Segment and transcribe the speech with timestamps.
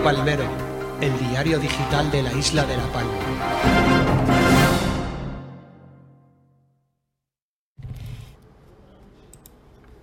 [0.00, 0.44] Palmero,
[1.00, 3.10] el diario digital de la isla de La Palma.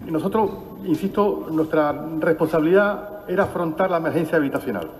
[0.00, 0.50] Nosotros,
[0.84, 4.90] insisto, nuestra responsabilidad era afrontar la emergencia habitacional.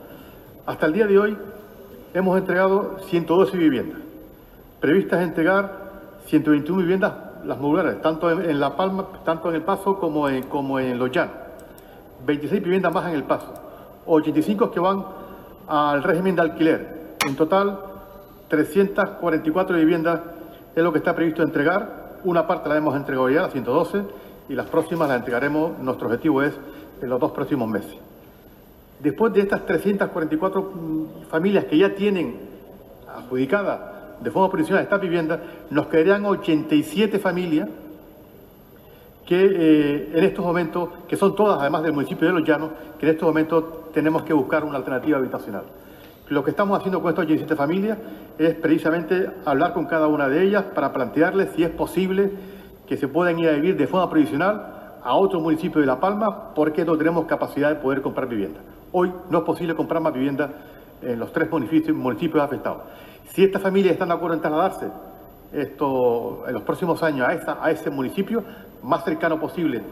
[0.64, 1.38] Hasta el día de hoy
[2.14, 4.00] hemos entregado 112 viviendas,
[4.80, 5.91] previstas entregar
[6.27, 7.12] 121 viviendas,
[7.44, 10.98] las modulares, tanto en, en La Palma, tanto en El Paso como en, como en
[10.98, 11.34] Los Llanos.
[12.25, 13.53] 26 viviendas más en El Paso,
[14.06, 15.05] 85 que van
[15.69, 17.17] al régimen de alquiler.
[17.27, 17.78] En total,
[18.48, 20.20] 344 viviendas
[20.75, 22.19] es lo que está previsto entregar.
[22.25, 24.03] Una parte la hemos entregado ya, las 112,
[24.48, 26.53] y las próximas las entregaremos, nuestro objetivo es
[27.00, 27.97] en los dos próximos meses.
[29.00, 32.37] Después de estas 344 mm, familias que ya tienen
[33.09, 33.81] adjudicadas
[34.20, 37.69] de forma provisional estas viviendas, nos quedarían 87 familias
[39.27, 43.06] que eh, en estos momentos, que son todas además del municipio de Los Llanos, que
[43.06, 45.65] en estos momentos tenemos que buscar una alternativa habitacional.
[46.28, 47.99] Lo que estamos haciendo con estas 87 familias
[48.38, 52.31] es precisamente hablar con cada una de ellas para plantearles si es posible
[52.87, 56.55] que se puedan ir a vivir de forma provisional a otro municipio de La Palma
[56.55, 58.61] porque no tenemos capacidad de poder comprar vivienda.
[58.93, 60.50] Hoy no es posible comprar más vivienda
[61.03, 62.82] en los tres municipios afectados.
[63.28, 64.87] Si estas familias están de acuerdo en trasladarse
[65.52, 68.42] en los próximos años a, esta, a ese municipio
[68.82, 69.82] más cercano posible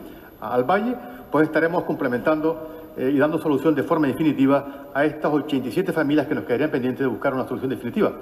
[0.41, 0.97] al valle,
[1.31, 6.34] pues estaremos complementando eh, y dando solución de forma definitiva a estas 87 familias que
[6.34, 8.12] nos quedarían pendientes de buscar una solución definitiva.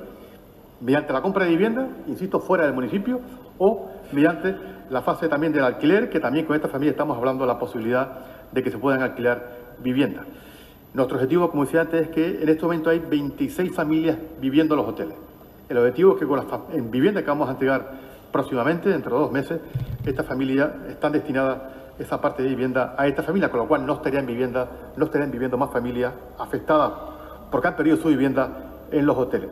[0.80, 3.20] Mediante la compra de vivienda, insisto, fuera del municipio,
[3.58, 4.54] o mediante
[4.90, 8.08] la fase también del alquiler, que también con esta familia estamos hablando de la posibilidad
[8.52, 10.26] de que se puedan alquilar viviendas.
[10.94, 14.80] Nuestro objetivo, como decía antes, es que en este momento hay 26 familias viviendo en
[14.80, 15.14] los hoteles.
[15.68, 17.90] El objetivo es que con las en viviendas que vamos a entregar
[18.32, 19.60] próximamente, dentro de dos meses,
[20.04, 21.58] estas familias están destinadas
[21.98, 25.30] esa parte de vivienda a esta familia, con lo cual no estarían, vivienda, no estarían
[25.30, 26.92] viviendo más familias afectadas
[27.50, 28.50] porque han perdido su vivienda
[28.90, 29.50] en los hoteles.